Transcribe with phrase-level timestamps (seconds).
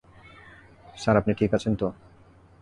[0.97, 1.87] Sir, আপনি ঠিক আছেন তো?